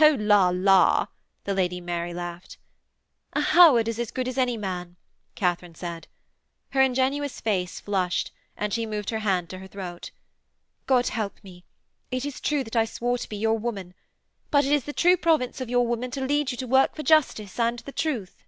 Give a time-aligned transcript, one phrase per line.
[0.00, 1.06] 'Oh, la, la,'
[1.44, 2.58] the Lady Mary laughed.
[3.34, 4.96] 'A Howard is as good as any man,'
[5.36, 6.08] Katharine said.
[6.70, 10.10] Her ingenuous face flushed, and she moved her hand to her throat.
[10.86, 11.64] 'God help me:
[12.10, 13.94] it is true that I swore to be your woman.
[14.50, 17.04] But it is the true province of your woman to lead you to work for
[17.04, 18.42] justice and the truth.'